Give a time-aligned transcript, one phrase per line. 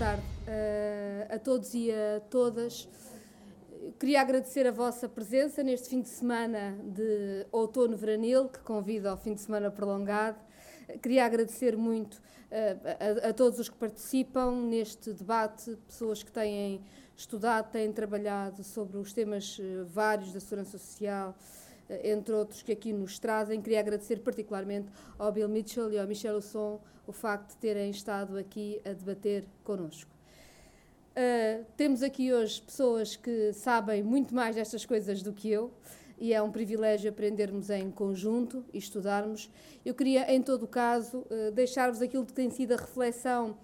[0.00, 2.88] tarde uh, a todos e a todas.
[3.98, 9.18] Queria agradecer a vossa presença neste fim de semana de outono veranil, que convida ao
[9.18, 10.38] fim de semana prolongado.
[11.02, 16.80] Queria agradecer muito uh, a, a, todos os que participam neste debate, pessoas que têm
[17.14, 21.36] estudado, têm trabalhado sobre os temas uh, vários da segurança social,
[22.04, 23.60] entre outros que aqui nos trazem.
[23.60, 24.88] Queria agradecer particularmente
[25.18, 29.44] ao Bill Mitchell e ao Michel Husson o facto de terem estado aqui a debater
[29.64, 30.10] connosco.
[31.10, 35.72] Uh, temos aqui hoje pessoas que sabem muito mais destas coisas do que eu
[36.18, 39.50] e é um privilégio aprendermos em conjunto e estudarmos.
[39.84, 43.56] Eu queria, em todo o caso, uh, deixar-vos aquilo que tem sido a reflexão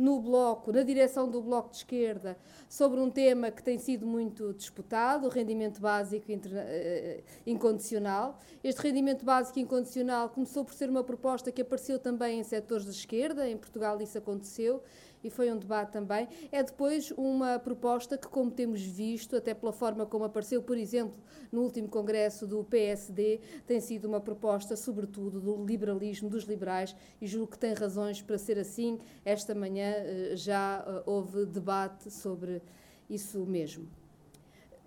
[0.00, 4.54] no Bloco, na direção do Bloco de Esquerda, sobre um tema que tem sido muito
[4.54, 8.38] disputado, o rendimento básico eh, incondicional.
[8.64, 12.92] Este rendimento básico incondicional começou por ser uma proposta que apareceu também em setores de
[12.92, 14.82] esquerda, em Portugal isso aconteceu,
[15.22, 16.28] e foi um debate também.
[16.50, 21.18] É depois uma proposta que, como temos visto, até pela forma como apareceu, por exemplo,
[21.52, 27.26] no último congresso do PSD, tem sido uma proposta, sobretudo, do liberalismo, dos liberais, e
[27.26, 28.98] julgo que tem razões para ser assim.
[29.24, 32.62] Esta manhã eh, já eh, houve debate sobre
[33.08, 33.99] isso mesmo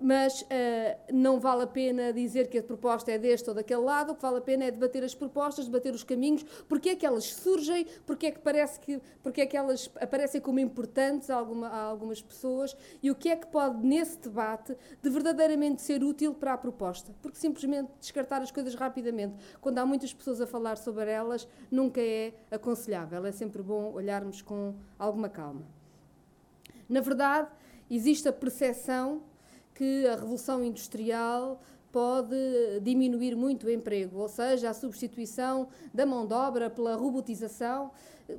[0.04, 0.46] mas uh,
[1.14, 4.22] não vale a pena dizer que a proposta é deste ou daquele lado, o que
[4.22, 7.88] vale a pena é debater as propostas, debater os caminhos, porque é que elas surgem,
[8.06, 11.84] porque é que parece que, porque é que elas aparecem como importantes a, alguma, a
[11.84, 16.52] algumas pessoas e o que é que pode, nesse debate, de verdadeiramente ser útil para
[16.52, 17.16] a proposta.
[17.22, 22.02] Porque simplesmente descartar as coisas rapidamente, quando há muitas pessoas a falar sobre elas, nunca
[22.02, 23.26] é aconselhável.
[23.26, 25.66] É sempre bom olharmos com alguma calma.
[26.90, 27.48] Na verdade,
[27.90, 29.24] existe a percepção
[29.84, 32.38] que a revolução industrial pode
[32.82, 37.92] diminuir muito o emprego, ou seja, a substituição da mão de obra pela robotização
[38.30, 38.38] eh,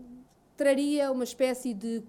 [0.57, 2.03] traria uma espécie de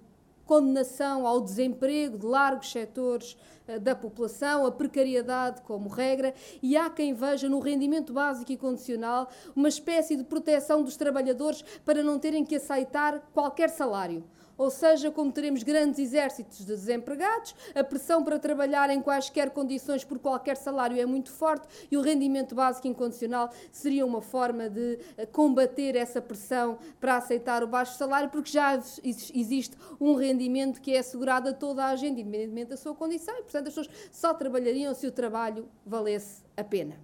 [0.46, 3.36] condenação ao desemprego de largos setores
[3.68, 6.34] uh, da população, a precariedade como regra,
[6.64, 11.62] e há quem veja no rendimento básico e condicional uma espécie de proteção dos trabalhadores
[11.84, 14.24] para não terem que aceitar qualquer salário.
[14.58, 20.04] Ou seja, como teremos grandes exércitos de desempregados, a pressão para trabalhar em quaisquer condições
[20.04, 25.00] por qualquer salário é muito forte e o rendimento básico incondicional seria uma forma de
[25.18, 30.94] eh, combater essa pressão para aceitar o baixo salário, porque já existe um rendimento que
[30.94, 34.34] é assegurado a toda a gente, independentemente da sua condição, e portanto as pessoas só
[34.34, 36.96] trabalhariam se o trabalho valesse a pena,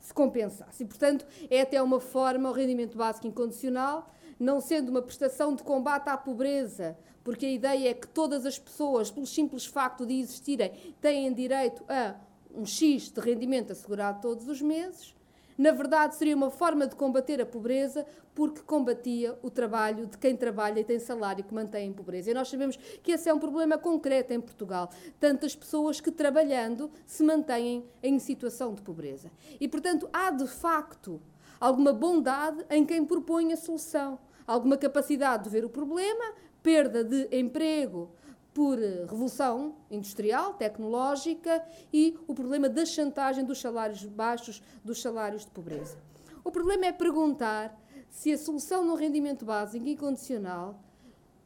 [0.00, 0.82] se compensasse.
[0.82, 5.62] E portanto é até uma forma, o rendimento básico incondicional não sendo uma prestação de
[5.62, 10.18] combate à pobreza, porque a ideia é que todas as pessoas, pelo simples facto de
[10.18, 12.14] existirem, têm direito a
[12.52, 15.14] um X de rendimento assegurado todos os meses.
[15.58, 20.34] Na verdade, seria uma forma de combater a pobreza, porque combatia o trabalho de quem
[20.34, 22.30] trabalha e tem salário que mantém a pobreza.
[22.30, 24.88] E nós sabemos que esse é um problema concreto em Portugal.
[25.20, 29.30] Tantas pessoas que, trabalhando, se mantêm em situação de pobreza.
[29.60, 31.20] E, portanto, há de facto
[31.60, 34.18] alguma bondade em quem propõe a solução
[34.50, 38.10] alguma capacidade de ver o problema, perda de emprego
[38.52, 45.44] por eh, revolução industrial, tecnológica e o problema da chantagem dos salários baixos, dos salários
[45.44, 45.96] de pobreza.
[46.42, 50.82] O problema é perguntar se a solução no rendimento básico incondicional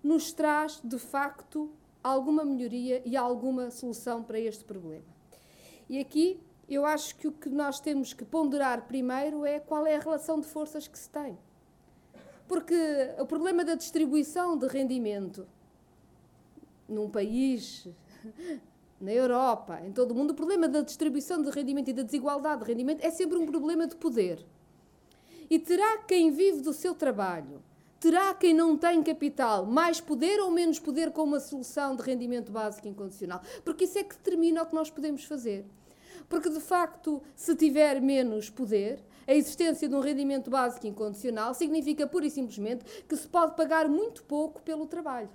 [0.02, 1.70] nos traz, de facto,
[2.02, 5.04] alguma melhoria e alguma solução para este problema.
[5.90, 9.96] E aqui eu acho que o que nós temos que ponderar primeiro é qual é
[9.96, 11.36] a relação de forças que se tem.
[12.46, 12.74] Porque
[13.18, 15.46] o problema da distribuição de rendimento
[16.88, 17.88] num país,
[19.00, 22.62] na Europa, em todo o mundo, o problema da distribuição de rendimento e da desigualdade
[22.62, 24.44] de rendimento é sempre um problema de poder.
[25.50, 27.62] E terá quem vive do seu trabalho,
[28.00, 32.52] terá quem não tem capital mais poder ou menos poder com uma solução de rendimento
[32.52, 33.42] básico incondicional?
[33.64, 35.64] Porque isso é que determina o que nós podemos fazer.
[36.28, 42.06] Porque, de facto, se tiver menos poder, a existência de um rendimento básico incondicional significa
[42.06, 45.30] pura e simplesmente que se pode pagar muito pouco pelo trabalho.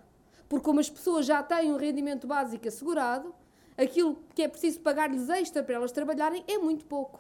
[0.48, 3.34] Porque, como as pessoas já têm um rendimento básico assegurado,
[3.78, 7.20] aquilo que é preciso pagar-lhes extra para elas trabalharem é muito pouco.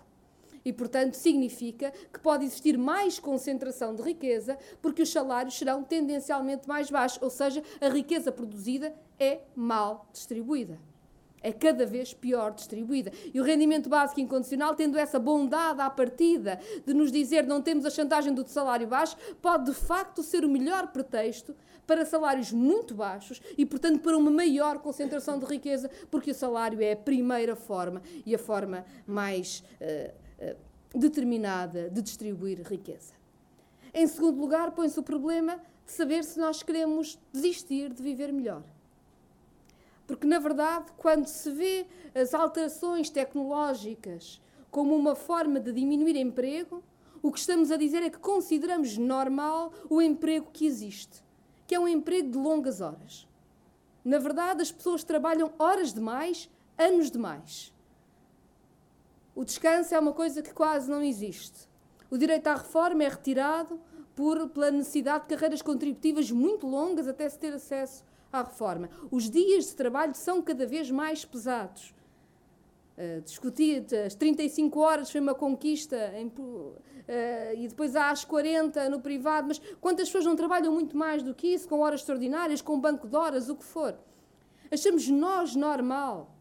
[0.65, 6.67] E, portanto, significa que pode existir mais concentração de riqueza, porque os salários serão tendencialmente
[6.67, 10.88] mais baixos, ou seja, a riqueza produzida é mal distribuída
[11.41, 13.11] é cada vez pior distribuída.
[13.33, 17.85] E o rendimento básico incondicional, tendo essa bondade à partida de nos dizer não temos
[17.85, 21.55] a chantagem do salário baixo, pode de facto ser o melhor pretexto
[21.85, 26.81] para salários muito baixos e, portanto, para uma maior concentração de riqueza, porque o salário
[26.81, 33.13] é a primeira forma e a forma mais uh, uh, determinada de distribuir riqueza.
[33.91, 38.63] Em segundo lugar, põe-se o problema de saber se nós queremos desistir de viver melhor.
[40.09, 41.85] Porque, na verdade, quando se vê
[42.15, 44.41] as alterações tecnológicas
[44.71, 46.83] como uma forma de diminuir emprego,
[47.21, 51.23] o que estamos a dizer é que consideramos normal o emprego que existe,
[51.67, 53.27] que é um emprego de longas horas.
[54.03, 57.71] Na verdade, as pessoas trabalham horas demais, anos demais.
[59.35, 61.69] O descanso é uma coisa que quase não existe.
[62.09, 63.79] O direito à reforma é retirado
[64.15, 68.89] por, pela necessidade de carreiras contributivas muito longas até se ter acesso à reforma.
[69.11, 71.93] Os dias de trabalho são cada vez mais pesados.
[72.97, 76.33] Uh, discutir as 35 horas foi uma conquista em, uh,
[77.55, 81.33] e depois há as 40 no privado, mas quantas pessoas não trabalham muito mais do
[81.33, 83.97] que isso, com horas extraordinárias, com banco de horas, o que for?
[84.71, 86.35] Achamos nós normal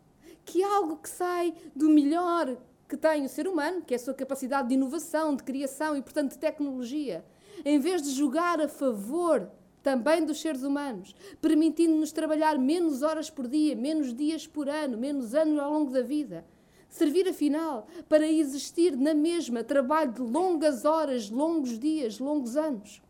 [0.45, 2.57] que algo que sai do melhor
[2.89, 6.03] que tem o ser humano, que é a sua capacidade de inovação, de criação e,
[6.03, 7.25] portanto, de tecnologia,
[7.65, 9.51] em vez de jogar a favor
[9.89, 15.35] também dos seres humanos, permitindo-nos trabalhar menos horas por dia, menos dias por ano, menos
[15.35, 16.45] anos ao longo da vida.
[16.91, 23.01] Servir, afinal, para existir na mesma trabalho de longas horas, longos dias, longos anos.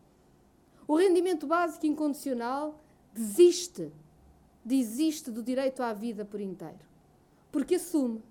[0.86, 2.80] O rendimento básico incondicional
[3.12, 3.90] desiste,
[4.64, 6.86] desiste do direito à vida por inteiro.
[7.50, 8.22] Porque assume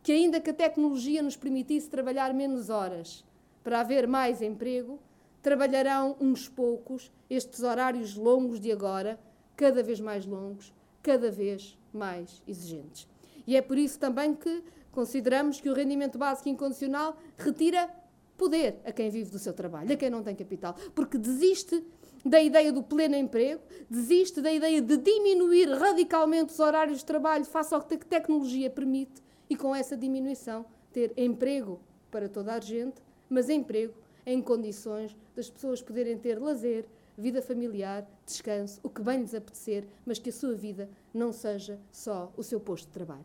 [0.00, 3.24] que, ainda que a tecnologia nos permitisse trabalhar menos horas
[3.64, 4.96] para haver mais emprego,
[5.42, 9.18] trabalharão uns poucos estes horários longos de agora,
[9.56, 10.72] cada vez mais longos,
[11.02, 13.08] cada vez mais exigentes.
[13.46, 17.88] E é por isso também que consideramos que o rendimento básico incondicional retira
[18.36, 21.82] poder a quem vive do seu trabalho, a quem não tem capital, porque desiste
[22.24, 27.44] da ideia do pleno emprego, desiste da ideia de diminuir radicalmente os horários de trabalho
[27.44, 31.80] face ao que a tecnologia permite e com essa diminuição ter emprego
[32.10, 33.94] para toda a gente, mas emprego
[34.24, 36.86] em condições das pessoas poderem ter lazer,
[37.16, 41.78] vida familiar, descanso, o que bem lhes apetecer, mas que a sua vida não seja
[41.92, 43.24] só o seu posto de trabalho.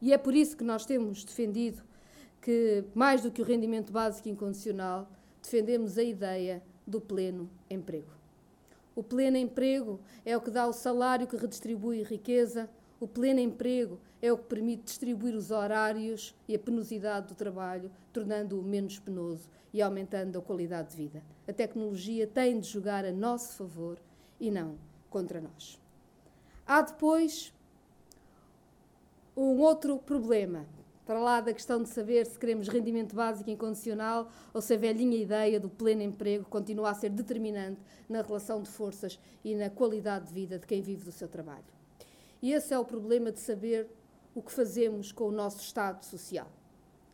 [0.00, 1.82] E é por isso que nós temos defendido
[2.40, 5.10] que, mais do que o rendimento básico incondicional,
[5.42, 8.12] defendemos a ideia do pleno emprego.
[8.94, 12.68] O pleno emprego é o que dá o salário que redistribui riqueza,
[13.00, 17.90] o pleno emprego é o que permite distribuir os horários e a penosidade do trabalho,
[18.12, 21.22] tornando-o menos penoso e aumentando a qualidade de vida.
[21.46, 23.98] A tecnologia tem de jogar a nosso favor
[24.40, 24.78] e não
[25.10, 25.78] contra nós.
[26.66, 27.52] Há depois
[29.36, 30.64] um outro problema,
[31.04, 35.18] para lá da questão de saber se queremos rendimento básico incondicional ou se a velhinha
[35.18, 40.28] ideia do pleno emprego continua a ser determinante na relação de forças e na qualidade
[40.28, 41.73] de vida de quem vive do seu trabalho.
[42.44, 43.88] E esse é o problema de saber
[44.34, 46.52] o que fazemos com o nosso Estado Social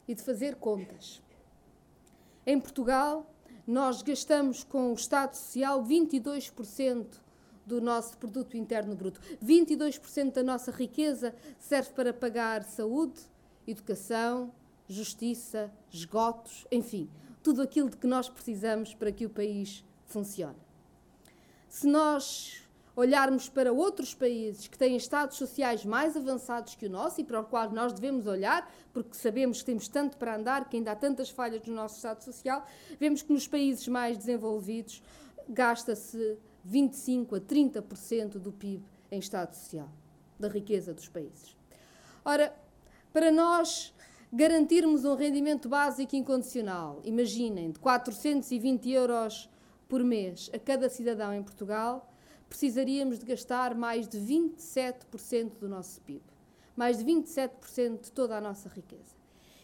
[0.09, 1.23] e de fazer contas.
[2.45, 3.33] Em Portugal,
[3.65, 7.07] nós gastamos com o Estado Social 22%
[7.65, 9.21] do nosso produto interno bruto.
[9.41, 13.21] 22% da nossa riqueza serve para pagar saúde,
[13.69, 14.53] educação,
[14.89, 17.09] justiça, esgotos, enfim,
[17.41, 20.59] tudo aquilo de que nós precisamos para que o país funcione.
[21.69, 22.69] Se nós
[23.01, 27.41] olharmos para outros países que têm estados sociais mais avançados que o nosso e para
[27.41, 30.97] os quais nós devemos olhar, porque sabemos que temos tanto para andar, que ainda há
[30.97, 32.65] tantas falhas no nosso estado social,
[32.99, 35.03] vemos que nos países mais desenvolvidos
[35.49, 39.89] gasta-se 25 a 30% do PIB em estado social,
[40.39, 41.57] da riqueza dos países.
[42.23, 42.55] Ora,
[43.15, 43.95] para nós
[44.31, 49.49] garantirmos um rendimento básico incondicional, imaginem, de 420 euros
[49.89, 52.10] por mês a cada cidadão em Portugal,
[52.51, 56.21] precisaríamos de gastar mais de 27% do nosso PIB,
[56.77, 59.15] mais de 27% de toda a nossa riqueza.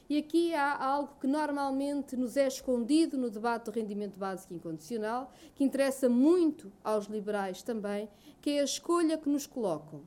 [0.09, 5.33] E aqui há algo que normalmente nos é escondido no debate do rendimento básico incondicional,
[5.57, 8.09] que interessa muito aos liberais também,
[8.41, 10.03] que é a escolha que nos colocam.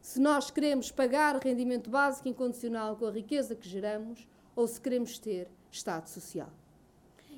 [0.00, 4.26] Se nós queremos pagar rendimento básico incondicional com a riqueza que geramos
[4.56, 6.50] ou se queremos ter Estado Social.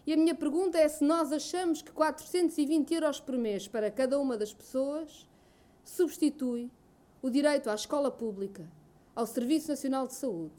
[0.06, 4.20] E a minha pergunta é se nós achamos que 420 euros por mês para cada
[4.20, 5.28] uma das pessoas
[5.84, 6.70] substitui
[7.20, 8.70] o direito à escola pública,
[9.16, 10.54] ao Serviço Nacional de Saúde,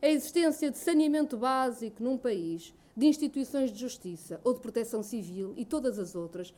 [0.00, 5.52] a existência de saneamento básico num país, de instituições de justiça ou de proteção civil
[5.56, 6.54] e todas as outras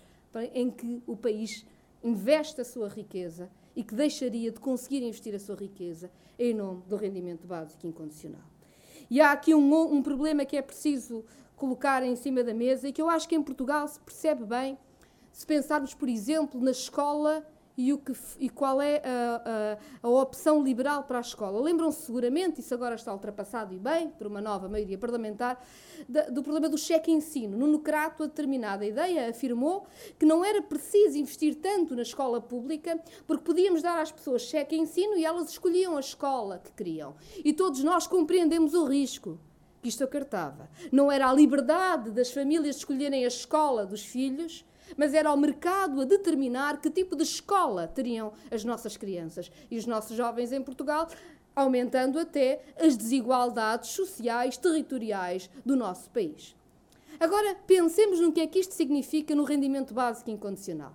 [0.52, 1.64] em que o país
[2.02, 6.82] investe a sua riqueza e que deixaria de conseguir investir a sua riqueza em nome
[6.88, 8.44] do rendimento básico incondicional.
[9.10, 11.24] E há aqui um, um problema que é preciso
[11.56, 14.78] colocar em cima da mesa e que eu acho que em Portugal se percebe bem
[15.32, 17.44] se pensarmos, por exemplo, na escola
[17.76, 21.60] e, o que, e qual é a, a, a, opção liberal para a escola.
[21.60, 25.60] Lembram-se seguramente, isso agora está ultrapassado e bem, por uma nova maioria parlamentar,
[26.08, 27.56] da, do problema do cheque-ensino.
[27.56, 29.86] Nuno Crato, a determinada ideia, afirmou
[30.18, 35.16] que não era preciso investir tanto na escola pública, porque podíamos dar às pessoas cheque-ensino
[35.16, 37.16] e elas escolhiam a escola que queriam.
[37.44, 39.38] E todos nós compreendemos o risco
[39.84, 40.70] que isto acartava.
[40.90, 44.64] Não era a liberdade das famílias de escolherem a escola dos filhos,
[44.96, 49.76] mas era o mercado a determinar que tipo de escola teriam as nossas crianças e
[49.76, 51.06] os nossos jovens em Portugal,
[51.54, 56.56] aumentando até as desigualdades sociais, territoriais do nosso país.
[57.20, 60.94] Agora, pensemos no que é que isto significa no rendimento básico incondicional.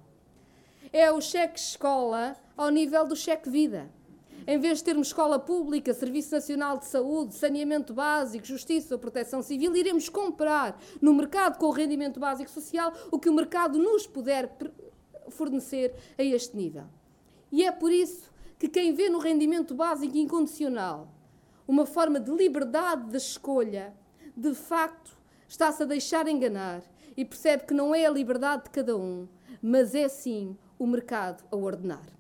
[0.91, 3.87] É o cheque escola ao nível do cheque vida.
[4.49, 9.43] Em vez de termos escola pública, Serviço Nacional de Saúde, saneamento básico, justiça ou proteção
[9.43, 14.07] civil, iremos comprar no mercado com o rendimento básico social o que o mercado nos
[14.07, 14.51] puder
[15.29, 16.85] fornecer a este nível.
[17.51, 21.13] E é por isso que quem vê no rendimento básico incondicional
[21.67, 23.93] uma forma de liberdade de escolha,
[24.35, 25.15] de facto
[25.47, 26.81] está-se a deixar enganar
[27.15, 29.27] e percebe que não é a liberdade de cada um,
[29.61, 32.18] mas é sim o mercado a ordenar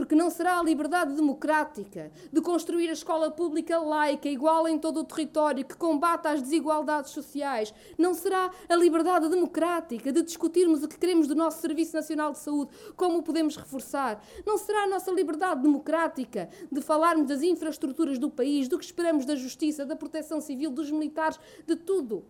[0.00, 5.00] porque não será a liberdade democrática de construir a escola pública laica, igual em todo
[5.00, 7.74] o território, que combata as desigualdades sociais.
[7.98, 12.38] Não será a liberdade democrática de discutirmos o que queremos do nosso Serviço Nacional de
[12.38, 14.24] Saúde, como o podemos reforçar.
[14.46, 19.26] Não será a nossa liberdade democrática de falarmos das infraestruturas do país, do que esperamos
[19.26, 22.24] da justiça, da proteção civil, dos militares, de tudo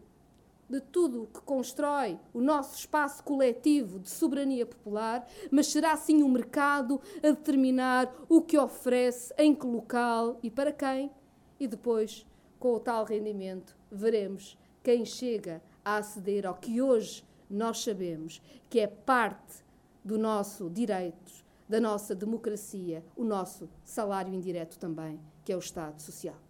[0.70, 6.28] de tudo que constrói o nosso espaço coletivo de soberania popular, mas será sim o
[6.28, 11.10] mercado a determinar o que oferece, em que local e para quem.
[11.58, 12.24] E depois,
[12.60, 18.78] com o tal rendimento, veremos quem chega a aceder ao que hoje nós sabemos que
[18.78, 19.64] é parte
[20.04, 21.32] do nosso direito,
[21.68, 26.49] da nossa democracia, o nosso salário indireto também, que é o Estado Social.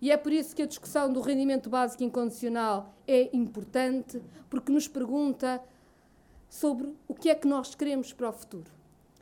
[0.00, 4.86] E é por isso que a discussão do rendimento básico incondicional é importante, porque nos
[4.86, 5.62] pergunta
[6.48, 8.70] sobre o que é que nós queremos para o futuro.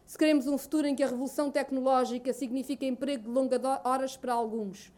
[0.04, 4.34] Se queremos um futuro em que a revolução tecnológica significa emprego de longas horas para
[4.34, 4.92] alguns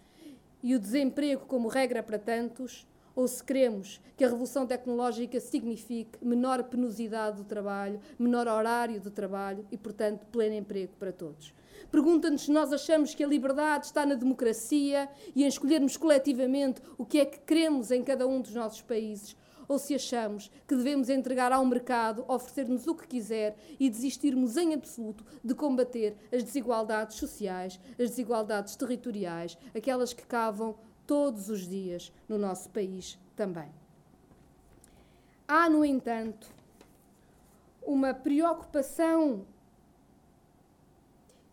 [0.63, 6.23] e o desemprego como regra para tantos, ou se queremos que a revolução tecnológica signifique
[6.23, 11.55] menor penosidade do trabalho, menor horário de trabalho e, portanto, pleno emprego para todos.
[11.91, 17.07] Pergunta-nos se nós achamos que a liberdade está na democracia e em escolhermos coletivamente o
[17.07, 19.35] que é que queremos em cada um dos nossos países,
[19.69, 24.75] ou se achamos que devemos entregar ao mercado, oferecer-nos o que quiser e desistirmos em
[24.75, 32.13] absoluto de combater as desigualdades sociais, as desigualdades territoriais, aquelas que cavam todos os dias
[32.29, 33.71] no nosso país também.
[35.47, 36.51] Há, no entanto,
[37.83, 39.47] uma preocupação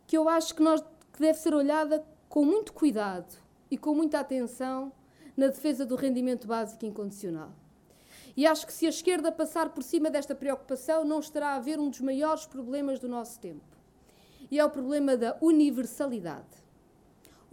[0.08, 0.82] que eu acho que, nós,
[1.12, 3.36] que deve ser olhada com muito cuidado
[3.70, 4.92] e com muita atenção
[5.38, 7.52] na defesa do rendimento básico incondicional.
[8.36, 11.80] E acho que se a esquerda passar por cima desta preocupação, não estará a ver
[11.80, 13.62] um dos maiores problemas do nosso tempo.
[14.50, 16.63] E é o problema da universalidade.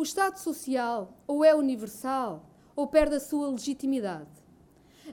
[0.01, 4.31] O Estado Social ou é universal ou perde a sua legitimidade.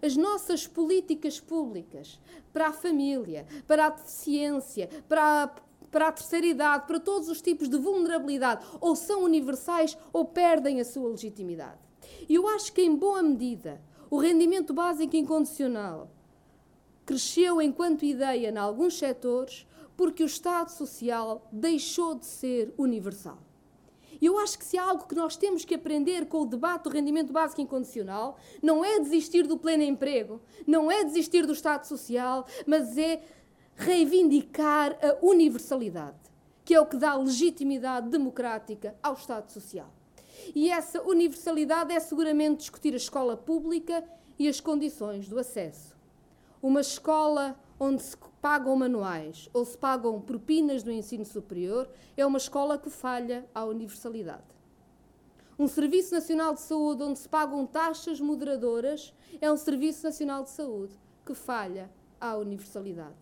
[0.01, 2.17] As nossas políticas públicas
[2.53, 5.47] para a família, para a deficiência, para a
[5.91, 10.79] para a terceira idade, para todos os tipos de vulnerabilidade, ou são universais ou perdem
[10.79, 11.79] a sua legitimidade.
[12.29, 16.09] E eu acho que, em boa medida, o rendimento básico incondicional
[17.05, 19.67] cresceu enquanto ideia em alguns setores
[19.97, 23.46] porque o Estado Social deixou de ser universal.
[24.21, 26.83] E eu acho que se há algo que nós temos que aprender com o debate
[26.83, 31.85] do rendimento básico incondicional, não é desistir do pleno emprego, não é desistir do Estado
[31.85, 33.21] Social, mas é
[33.75, 36.17] reivindicar a universalidade,
[36.65, 39.93] que é o que dá legitimidade democrática ao Estado Social.
[40.55, 44.03] E essa universalidade é seguramente discutir a escola pública
[44.39, 45.95] e as condições do acesso.
[46.61, 52.37] Uma escola onde se pagam manuais ou se pagam propinas do ensino superior é uma
[52.37, 54.55] escola que falha à universalidade.
[55.59, 60.51] Um Serviço Nacional de Saúde onde se pagam taxas moderadoras é um Serviço Nacional de
[60.51, 60.93] Saúde
[61.25, 63.17] que falha à universalidade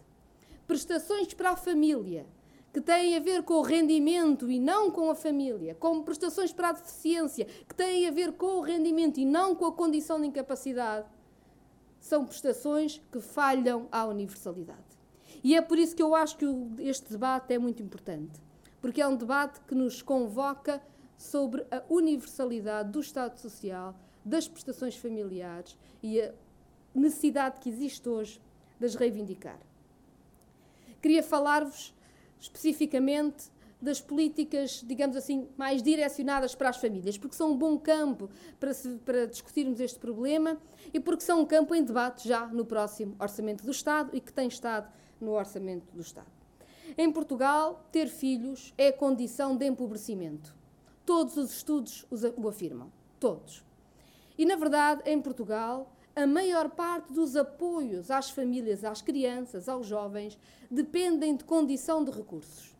[0.67, 2.27] prestações para a família,
[2.71, 6.69] que têm a ver com o rendimento e não com a família, como prestações para
[6.69, 10.27] a deficiência, que têm a ver com o rendimento e não com a condição de
[10.27, 11.07] incapacidade,
[11.99, 14.84] são prestações que falham à universalidade.
[15.45, 16.45] E é por isso que eu acho que
[16.79, 18.41] este debate é muito importante,
[18.81, 20.81] porque é um debate que nos convoca
[21.15, 26.33] sobre a universalidade do Estado Social, das prestações familiares e a
[26.95, 28.41] necessidade que existe hoje
[28.79, 29.59] de as reivindicar.
[30.99, 31.93] Queria falar-vos
[32.39, 38.31] especificamente das políticas, digamos assim, mais direcionadas para as famílias, porque são um bom campo
[38.59, 40.57] para, se, para, discutirmos este problema
[40.91, 44.33] e porque são um campo em debate já no próximo Orçamento do Estado e que
[44.33, 44.91] tem estado
[45.25, 46.31] no Orçamento do Estado.
[46.97, 50.55] Em Portugal, ter filhos é condição de empobrecimento.
[51.05, 52.91] Todos os estudos o afirmam.
[53.19, 53.63] Todos.
[54.37, 59.87] E, na verdade, em Portugal, a maior parte dos apoios às famílias, às crianças, aos
[59.87, 60.37] jovens,
[60.69, 62.74] dependem de condição de recursos.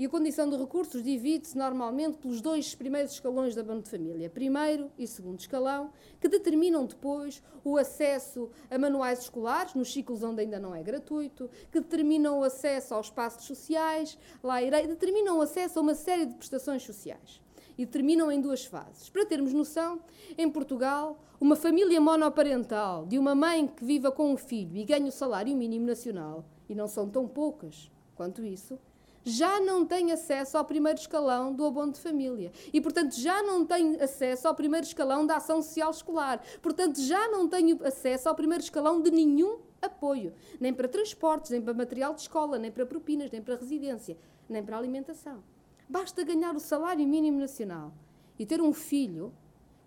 [0.00, 4.30] E a condição de recursos divide-se normalmente pelos dois primeiros escalões da banda de família,
[4.30, 10.40] primeiro e segundo escalão, que determinam depois o acesso a manuais escolares, nos ciclos onde
[10.40, 15.42] ainda não é gratuito, que determinam o acesso aos espaços sociais, lá irei, determinam o
[15.42, 17.42] acesso a uma série de prestações sociais.
[17.76, 19.10] E terminam em duas fases.
[19.10, 20.00] Para termos noção,
[20.38, 25.08] em Portugal, uma família monoparental de uma mãe que viva com um filho e ganha
[25.08, 28.78] o salário mínimo nacional, e não são tão poucas quanto isso,
[29.24, 32.52] já não tem acesso ao primeiro escalão do abono de família.
[32.72, 36.42] E, portanto, já não tem acesso ao primeiro escalão da ação social escolar.
[36.62, 40.32] Portanto, já não tem acesso ao primeiro escalão de nenhum apoio.
[40.58, 44.16] Nem para transportes, nem para material de escola, nem para propinas, nem para residência,
[44.48, 45.42] nem para alimentação.
[45.88, 47.92] Basta ganhar o salário mínimo nacional
[48.38, 49.34] e ter um filho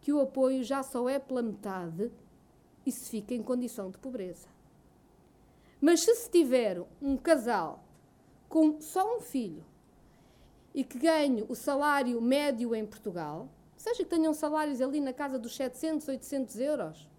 [0.02, 2.12] que o apoio já só é pela metade
[2.86, 4.48] e se fica em condição de pobreza.
[5.80, 7.84] Mas se se tiver um casal
[8.54, 9.66] com só um filho
[10.76, 15.40] e que ganhe o salário médio em Portugal, seja que tenham salários ali na casa
[15.40, 17.10] dos 700, 800 euros,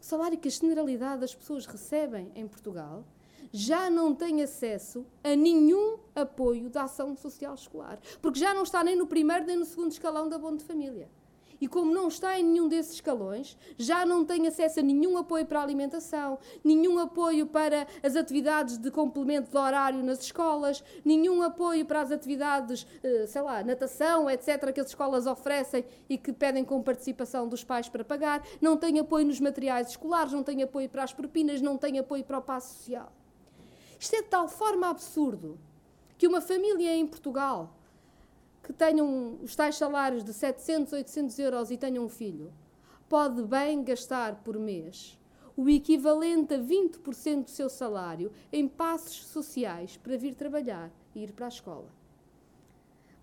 [0.00, 3.04] salário que a generalidade das pessoas recebem em Portugal,
[3.52, 8.82] já não tem acesso a nenhum apoio da ação social escolar, porque já não está
[8.82, 11.08] nem no primeiro nem no segundo escalão da Bom de Família
[11.62, 15.46] e, como não está em nenhum desses escalões, já não tem acesso a nenhum apoio
[15.46, 21.40] para a alimentação, nenhum apoio para as atividades de complemento de horário nas escolas, nenhum
[21.40, 26.32] apoio para as atividades, eh, sei lá, natação, etc., que as escolas oferecem e que
[26.32, 30.64] pedem com participação dos pais para pagar, não tem apoio nos materiais escolares, não tem
[30.64, 33.12] apoio para as propinas, não tem apoio para o passo social.
[34.00, 35.60] Isto é de tal forma absurdo
[36.18, 37.72] que uma família em Portugal
[38.62, 42.52] que tenham os tais salários de 700, 800 euros e tenham um filho,
[43.08, 45.18] pode bem gastar por mês
[45.56, 51.32] o equivalente a 20% do seu salário em passos sociais para vir trabalhar e ir
[51.32, 51.88] para a escola.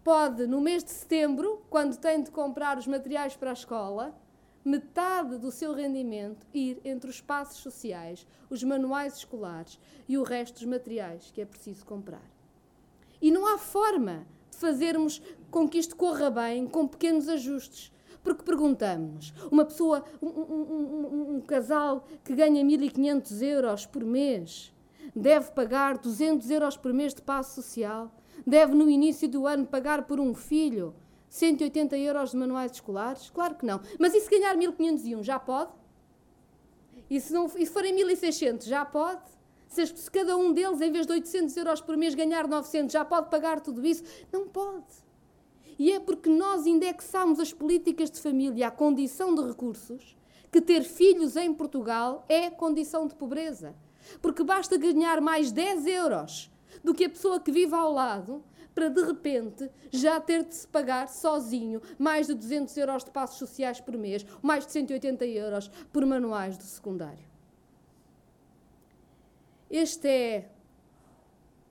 [0.04, 4.16] Pode, no mês de setembro, quando tem de comprar os materiais para a escola,
[4.64, 10.56] metade do seu rendimento ir entre os passos sociais, os manuais escolares e o resto
[10.56, 12.30] dos materiais que é preciso comprar.
[13.22, 14.26] E não há forma
[14.60, 17.92] fazermos com que isto corra bem, com pequenos ajustes.
[18.22, 24.74] Porque perguntamos, uma pessoa, um, um, um, um casal que ganha 1.500 euros por mês,
[25.16, 28.12] deve pagar 200 euros por mês de passo social?
[28.46, 30.94] Deve, no início do ano, pagar por um filho
[31.30, 33.30] 180 euros de manuais escolares?
[33.30, 33.80] Claro que não.
[33.98, 35.72] Mas e se ganhar 1.501, já pode?
[37.10, 39.39] E se, não, e se forem 1.600, já pode?
[39.70, 43.30] Se, cada um deles, em vez de 800 euros por mês, ganhar 900, já pode
[43.30, 44.04] pagar tudo isso?
[44.32, 44.86] Não pode.
[45.78, 50.18] E é porque nós indexamos as políticas de família à condição de recursos
[50.52, 53.76] que ter filhos em Portugal é condição de pobreza.
[54.22, 56.52] Porque basta ganhar mais 10 euros
[56.84, 60.68] do que a pessoa que vive ao lado para de repente já ter de se
[60.68, 65.70] pagar sozinho mais de 200 euros de passos sociais por mês, mais de 180 euros
[65.92, 67.29] por manuais do secundário.
[69.70, 70.50] Este é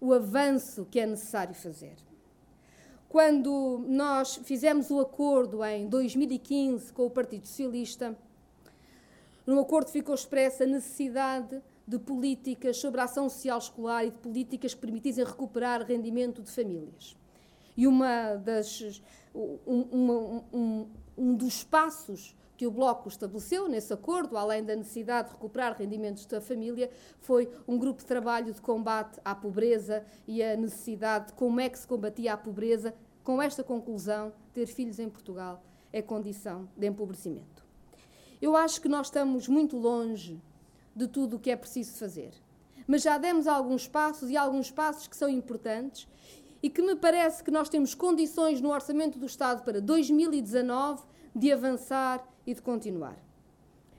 [0.00, 1.96] o avanço que é necessário fazer.
[3.08, 8.16] Quando nós fizemos o acordo em 2015 com o Partido Socialista,
[9.46, 14.18] no acordo ficou expressa a necessidade de políticas sobre a ação social escolar e de
[14.18, 17.16] políticas que permitissem recuperar rendimento de famílias.
[17.74, 19.02] E uma das,
[19.34, 25.28] um, um, um, um dos passos que o Bloco estabeleceu nesse acordo, além da necessidade
[25.28, 26.90] de recuperar rendimentos da família,
[27.20, 31.68] foi um grupo de trabalho de combate à pobreza e a necessidade de como é
[31.68, 32.92] que se combatia a pobreza,
[33.22, 37.64] com esta conclusão: ter filhos em Portugal é condição de empobrecimento.
[38.42, 40.42] Eu acho que nós estamos muito longe
[40.96, 42.32] de tudo o que é preciso fazer,
[42.88, 46.08] mas já demos alguns passos e alguns passos que são importantes
[46.60, 51.04] e que me parece que nós temos condições no Orçamento do Estado para 2019
[51.36, 53.22] de avançar e de continuar.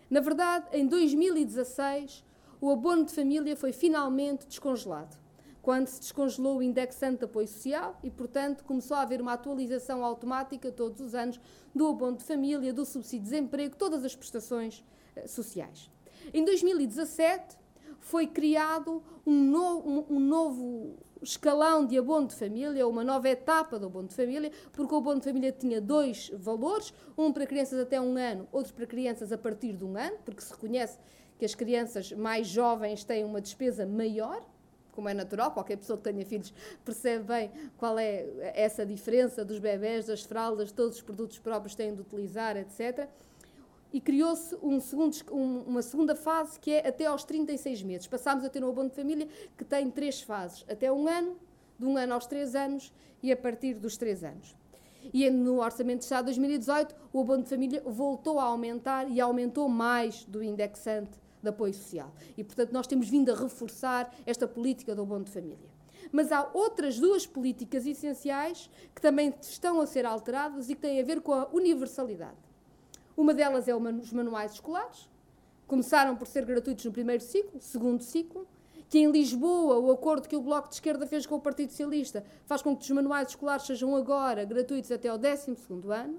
[0.10, 2.26] Na verdade, em 2016,
[2.60, 5.16] o abono de família foi finalmente descongelado,
[5.62, 10.04] quando se descongelou o indexante de apoio social e, portanto, começou a haver uma atualização
[10.04, 11.40] automática todos os anos
[11.76, 14.84] do abono de família, do subsídio de desemprego, todas as prestações
[15.16, 15.92] eh, sociais.
[16.34, 17.56] Em 2017,
[18.00, 23.78] foi criado um, no, um, um novo escalão de abono de família, uma nova etapa
[23.78, 27.80] do abono de família, porque o abono de família tinha dois valores, um para crianças
[27.80, 30.98] até um ano, outro para crianças a partir de um ano, porque se reconhece
[31.38, 34.44] que as crianças mais jovens têm uma despesa maior,
[34.92, 36.54] como é natural, qualquer pessoa que tenha filhos
[36.84, 41.96] percebe bem qual é essa diferença dos bebés, das fraldas, todos os produtos próprios têm
[41.96, 43.08] de utilizar, etc.
[43.92, 44.80] E criou-se um
[45.32, 48.08] um, uma segunda fase que é até aos 36 meses.
[48.08, 51.38] Passámos a ter um abono de família que tem três fases: até um ano,
[51.78, 54.56] de um ano aos três anos e a partir dos três anos.
[55.14, 59.20] E no Orçamento de Estado de 2018, o abono de família voltou a aumentar e
[59.20, 62.14] aumentou mais do indexante de apoio social.
[62.38, 65.70] E, portanto, nós temos vindo a reforçar esta política do abono de família.
[66.12, 71.00] Mas há outras duas políticas essenciais que também estão a ser alteradas e que têm
[71.00, 72.49] a ver com a universalidade.
[73.20, 75.10] Uma delas é os manuais escolares.
[75.68, 78.48] Começaram por ser gratuitos no primeiro ciclo, segundo ciclo,
[78.88, 82.24] que em Lisboa o acordo que o Bloco de Esquerda fez com o Partido Socialista
[82.46, 85.54] faz com que os manuais escolares sejam agora gratuitos até ao 12
[85.94, 86.18] ano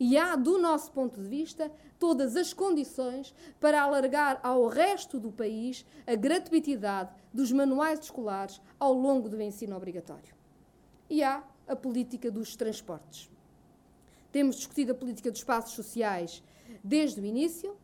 [0.00, 5.30] e há, do nosso ponto de vista, todas as condições para alargar ao resto do
[5.30, 10.34] país a gratuitidade dos manuais escolares ao longo do ensino obrigatório.
[11.10, 13.28] E há a política dos transportes.
[14.32, 16.42] Temos discutido a política dos espaços sociais
[16.82, 17.76] desde o início.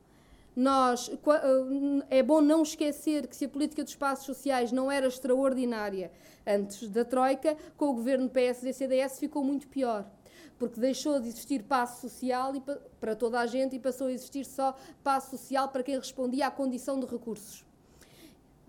[0.55, 5.07] Nós, eh, é bom não esquecer que se a política dos espaços sociais não era
[5.07, 6.11] extraordinária
[6.47, 10.11] antes da Troika, com o governo PSD-CDS ficou muito pior
[10.59, 12.53] porque deixou de existir passo social
[12.99, 16.51] para toda a gente e passou a existir só passo social para quem respondia à
[16.51, 17.66] condição de recursos.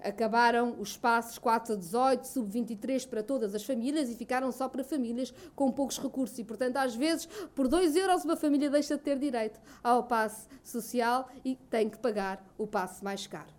[0.03, 4.83] Acabaram os passos 4 a 18, sub-23 para todas as famílias e ficaram só para
[4.83, 6.37] famílias com poucos recursos.
[6.37, 10.47] E, portanto, às vezes, por 2 euros, uma família deixa de ter direito ao passe
[10.63, 13.51] social e tem que pagar o passe mais caro.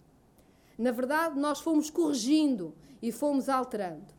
[0.78, 2.72] Na verdade, nós fomos corrigindo
[3.02, 4.14] e fomos alterando.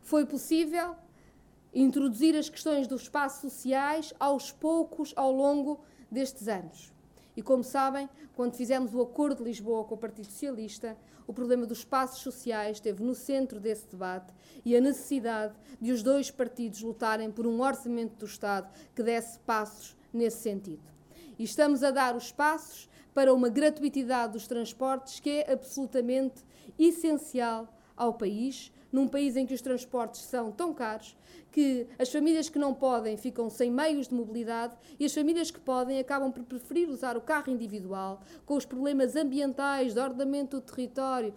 [0.00, 0.94] Foi possível
[1.74, 6.92] introduzir as questões dos espaços sociais aos poucos ao longo destes anos.
[7.36, 11.66] E como sabem, quando fizemos o Acordo de Lisboa com o Partido Socialista, o problema
[11.66, 14.32] dos espaços sociais esteve no centro desse debate
[14.64, 19.38] e a necessidade de os dois partidos lutarem por um orçamento do Estado que desse
[19.40, 20.82] passos nesse sentido.
[21.38, 26.44] E estamos a dar os passos para uma gratuitidade dos transportes que é absolutamente
[26.78, 31.16] essencial ao país, num país em que os transportes são tão caros
[31.50, 35.58] que as famílias que não podem ficam sem meios de mobilidade e as famílias que
[35.58, 40.62] podem acabam por preferir usar o carro individual, com os problemas ambientais, de ordenamento do
[40.62, 41.34] território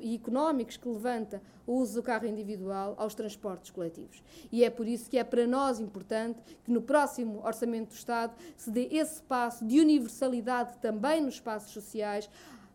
[0.00, 4.20] e económicos que levanta o uso do carro individual aos transportes coletivos.
[4.50, 8.34] E é por isso que é para nós importante que no próximo Orçamento do Estado
[8.56, 12.28] se dê esse passo de universalidade também nos espaços sociais,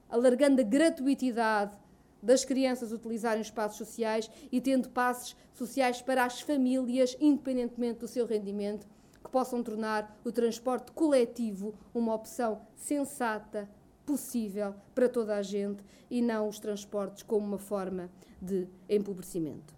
[0.09, 1.80] alargando a gratuitidade
[2.21, 8.25] das crianças utilizarem espaços sociais e tendo passos sociais para as famílias, independentemente do seu
[8.25, 8.87] rendimento,
[9.23, 13.69] que possam tornar o transporte coletivo uma opção sensata,
[14.05, 18.09] possível para toda a gente e não os transportes como uma forma
[18.41, 19.73] de empobrecimento.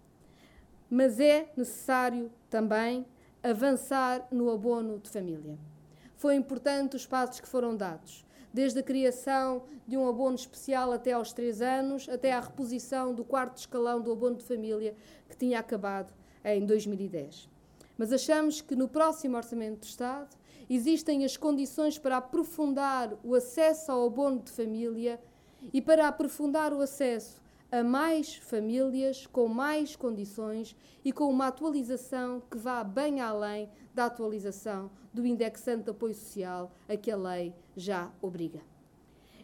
[0.90, 3.06] Mas é necessário também
[3.42, 5.58] avançar no abono de família.
[6.16, 11.10] Foi importante os passos que foram dados desde a criação de um abono especial até
[11.10, 14.94] aos três anos, até à reposição do quarto escalão do abono de família,
[15.28, 16.14] que tinha acabado
[16.44, 17.50] em 2010.
[17.98, 20.36] Mas achamos que no próximo Orçamento do Estado
[20.70, 25.20] existem as condições para aprofundar o acesso ao abono de família
[25.72, 27.42] e para aprofundar o acesso
[27.74, 34.04] a mais famílias com mais condições e com uma atualização que vá bem além da
[34.04, 38.60] atualização do indexante de apoio social a que a lei já obriga.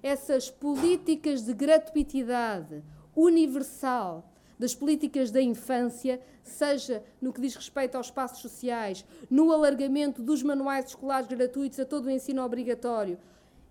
[0.00, 2.84] Essas políticas de gratuitidade
[3.16, 4.24] universal
[4.56, 10.40] das políticas da infância, seja no que diz respeito aos espaços sociais, no alargamento dos
[10.40, 13.18] manuais escolares gratuitos a todo o ensino obrigatório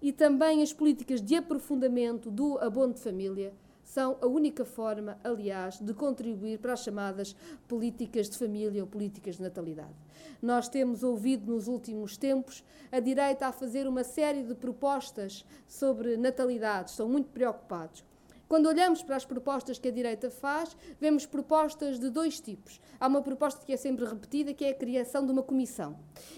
[0.02, 3.54] e também as políticas de aprofundamento do abono de família,
[3.90, 7.36] são a única forma, aliás, de contribuir para as chamadas
[7.68, 9.96] políticas de família ou políticas de natalidade.
[10.40, 16.18] Nós temos ouvido nos últimos tempos a direita a fazer uma série de propostas sobre
[16.18, 18.04] natalidade, estão muito preocupados.
[18.50, 22.82] Quando olhamos para as propostas que a direita faz, vemos propostas de dois tipos.
[23.00, 25.96] Há uma proposta que é sempre repetida, que é a criação de uma comissão.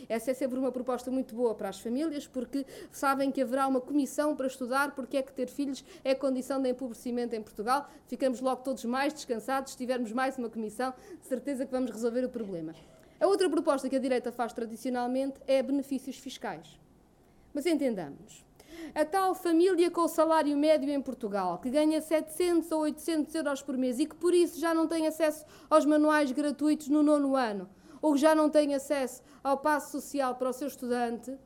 [0.09, 3.79] Essa é sempre uma proposta muito boa para as famílias, porque sabem que haverá uma
[3.79, 7.89] comissão para estudar porque é que ter filhos é condição de empobrecimento em Portugal.
[8.07, 12.29] Ficamos logo todos mais descansados se tivermos mais uma comissão, certeza que vamos resolver o
[12.29, 12.75] problema.
[13.21, 16.77] A outra proposta que a direita faz tradicionalmente é benefícios fiscais.
[17.53, 18.45] Mas entendamos,
[18.93, 23.77] A tal família com salário médio em Portugal, que ganha 700 ou 800 euros por
[23.77, 27.69] mês e que por isso já não tem acesso aos manuais gratuitos no nono ano,
[28.01, 31.37] ou que já não tem acesso ao passo social para o seu estudante,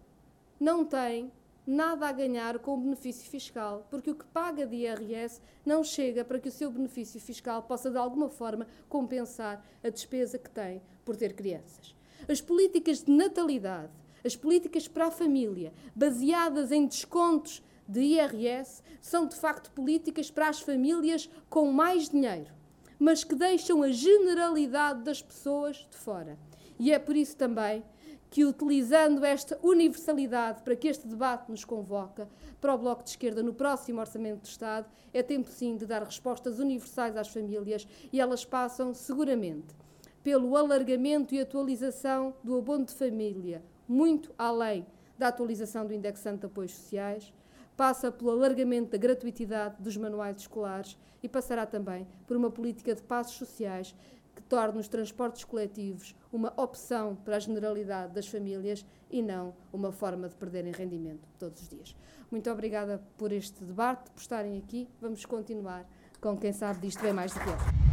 [0.60, 1.32] não tem
[1.66, 6.24] nada a ganhar com o benefício fiscal, porque o que paga de IRS não chega
[6.24, 10.82] para que o seu benefício fiscal possa, de alguma forma, compensar a despesa que tem
[11.04, 11.96] por ter crianças.
[12.30, 13.92] As políticas de natalidade,
[14.26, 20.50] as políticas para a família, baseadas em descontos de IRS, são de facto políticas para
[20.50, 22.52] as famílias com mais dinheiro,
[22.98, 26.40] mas que deixam a generalidade das pessoas de fora.
[26.80, 27.84] E é por isso também
[28.32, 32.28] que, utilizando esta universalidade para que este debate nos convoca,
[32.60, 36.04] para o Bloco de Esquerda no próximo Orçamento de Estado, é tempo sim de dar
[36.04, 39.76] respostas universais às famílias e elas passam seguramente
[40.24, 44.86] pelo alargamento e atualização do abono de família, muito além
[45.18, 47.34] da atualização do indexante de apoios sociais,
[47.76, 53.02] passa pelo alargamento da gratuitidade dos manuais escolares e passará também por uma política de
[53.02, 53.96] passos sociais
[54.36, 59.92] que torne os transportes coletivos uma opção para a generalidade das famílias e não uma
[59.92, 61.96] forma de perderem rendimento todos os dias.
[62.30, 64.90] Muito obrigada por este debate, por estarem aqui.
[65.00, 67.85] Vamos continuar com quem sabe disto bem mais do que eu.